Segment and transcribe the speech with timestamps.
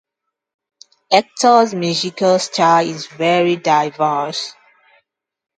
[1.11, 4.55] Hector's musical style is very diverse.